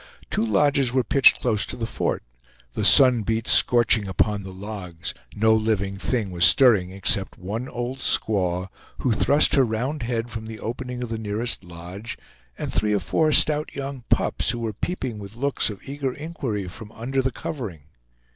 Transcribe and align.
Two 0.31 0.43
lodges 0.43 0.91
were 0.91 1.03
pitched 1.03 1.41
close 1.41 1.63
to 1.67 1.75
the 1.77 1.85
fort; 1.85 2.23
the 2.73 2.83
sun 2.83 3.21
beat 3.21 3.47
scorching 3.47 4.07
upon 4.07 4.41
the 4.41 4.49
logs; 4.51 5.13
no 5.35 5.53
living 5.53 5.95
thing 5.99 6.31
was 6.31 6.43
stirring 6.43 6.89
except 6.89 7.37
one 7.37 7.69
old 7.69 7.99
squaw, 7.99 8.69
who 8.97 9.11
thrust 9.11 9.53
her 9.53 9.63
round 9.63 10.01
head 10.01 10.31
from 10.31 10.47
the 10.47 10.59
opening 10.59 11.03
of 11.03 11.09
the 11.09 11.19
nearest 11.19 11.63
lodge, 11.63 12.17
and 12.57 12.73
three 12.73 12.95
or 12.95 12.99
four 12.99 13.31
stout 13.31 13.75
young 13.75 14.03
pups, 14.09 14.49
who 14.49 14.57
were 14.59 14.73
peeping 14.73 15.19
with 15.19 15.35
looks 15.35 15.69
of 15.69 15.79
eager 15.83 16.11
inquiry 16.11 16.67
from 16.67 16.91
under 16.93 17.21
the 17.21 17.29
covering. 17.29 17.81